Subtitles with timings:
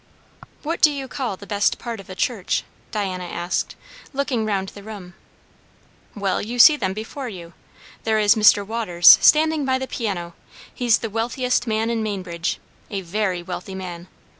[0.63, 3.75] "What do you call the best part of a church?" Diana asked,
[4.13, 5.13] looking round the room.
[6.15, 7.53] "Well, you see them before you.
[8.03, 8.65] There is Mr.
[8.65, 10.33] Waters standing by the piano
[10.73, 12.57] he's the wealthiest man in Mainbridge;
[12.89, 14.07] a very wealthy man.